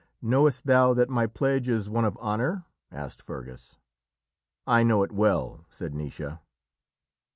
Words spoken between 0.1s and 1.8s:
"Knowest thou that my pledge